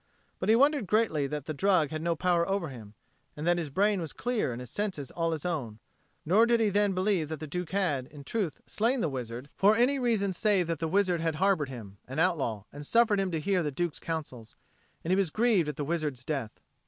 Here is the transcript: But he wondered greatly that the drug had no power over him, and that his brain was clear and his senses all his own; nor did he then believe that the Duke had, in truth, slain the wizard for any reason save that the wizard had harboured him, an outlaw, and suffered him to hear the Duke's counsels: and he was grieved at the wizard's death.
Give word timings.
But 0.39 0.49
he 0.49 0.55
wondered 0.55 0.87
greatly 0.87 1.27
that 1.27 1.45
the 1.45 1.53
drug 1.53 1.91
had 1.91 2.01
no 2.01 2.15
power 2.15 2.49
over 2.49 2.69
him, 2.69 2.95
and 3.37 3.45
that 3.45 3.59
his 3.59 3.69
brain 3.69 4.01
was 4.01 4.13
clear 4.13 4.51
and 4.51 4.59
his 4.59 4.71
senses 4.71 5.11
all 5.11 5.31
his 5.31 5.45
own; 5.45 5.77
nor 6.25 6.47
did 6.47 6.59
he 6.59 6.69
then 6.69 6.93
believe 6.93 7.29
that 7.29 7.39
the 7.39 7.45
Duke 7.45 7.69
had, 7.69 8.07
in 8.07 8.23
truth, 8.23 8.61
slain 8.65 9.01
the 9.01 9.09
wizard 9.09 9.51
for 9.55 9.75
any 9.75 9.99
reason 9.99 10.33
save 10.33 10.65
that 10.65 10.79
the 10.79 10.87
wizard 10.87 11.21
had 11.21 11.35
harboured 11.35 11.69
him, 11.69 11.99
an 12.07 12.17
outlaw, 12.17 12.63
and 12.73 12.83
suffered 12.83 13.19
him 13.19 13.29
to 13.29 13.39
hear 13.39 13.61
the 13.61 13.69
Duke's 13.69 13.99
counsels: 13.99 14.55
and 15.03 15.11
he 15.11 15.15
was 15.15 15.29
grieved 15.29 15.69
at 15.69 15.75
the 15.75 15.85
wizard's 15.85 16.25
death. 16.25 16.59